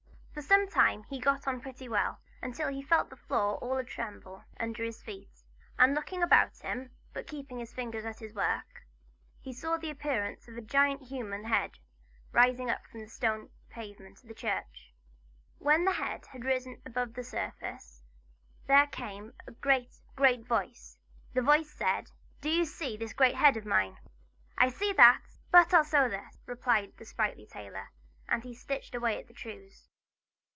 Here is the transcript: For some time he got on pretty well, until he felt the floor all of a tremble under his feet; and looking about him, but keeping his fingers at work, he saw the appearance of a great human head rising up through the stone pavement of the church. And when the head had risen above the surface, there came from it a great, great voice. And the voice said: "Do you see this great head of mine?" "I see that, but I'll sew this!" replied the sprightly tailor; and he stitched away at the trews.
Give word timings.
For 0.33 0.41
some 0.41 0.69
time 0.69 1.03
he 1.03 1.19
got 1.19 1.45
on 1.45 1.59
pretty 1.59 1.89
well, 1.89 2.19
until 2.41 2.69
he 2.69 2.81
felt 2.81 3.09
the 3.09 3.17
floor 3.17 3.57
all 3.57 3.73
of 3.73 3.79
a 3.79 3.83
tremble 3.83 4.45
under 4.59 4.81
his 4.83 5.03
feet; 5.03 5.43
and 5.77 5.93
looking 5.93 6.23
about 6.23 6.57
him, 6.59 6.91
but 7.13 7.27
keeping 7.27 7.59
his 7.59 7.73
fingers 7.73 8.05
at 8.05 8.21
work, 8.33 8.85
he 9.41 9.51
saw 9.53 9.75
the 9.77 9.89
appearance 9.89 10.47
of 10.47 10.57
a 10.57 10.61
great 10.61 11.01
human 11.01 11.43
head 11.43 11.77
rising 12.31 12.69
up 12.69 12.87
through 12.87 13.01
the 13.01 13.09
stone 13.09 13.49
pavement 13.69 14.21
of 14.23 14.29
the 14.29 14.33
church. 14.33 14.93
And 15.59 15.65
when 15.67 15.85
the 15.85 15.91
head 15.91 16.27
had 16.27 16.45
risen 16.45 16.81
above 16.85 17.13
the 17.13 17.25
surface, 17.25 18.01
there 18.67 18.87
came 18.87 19.33
from 19.33 19.39
it 19.41 19.45
a 19.47 19.51
great, 19.51 19.99
great 20.15 20.47
voice. 20.47 20.97
And 21.35 21.45
the 21.45 21.45
voice 21.51 21.69
said: 21.69 22.09
"Do 22.39 22.49
you 22.49 22.63
see 22.65 22.95
this 22.95 23.11
great 23.13 23.35
head 23.35 23.57
of 23.57 23.65
mine?" 23.65 23.97
"I 24.57 24.69
see 24.69 24.93
that, 24.93 25.21
but 25.51 25.73
I'll 25.73 25.83
sew 25.83 26.07
this!" 26.09 26.41
replied 26.47 26.93
the 26.97 27.05
sprightly 27.05 27.45
tailor; 27.45 27.89
and 28.29 28.45
he 28.45 28.55
stitched 28.55 28.95
away 28.95 29.19
at 29.19 29.27
the 29.27 29.33
trews. 29.33 29.89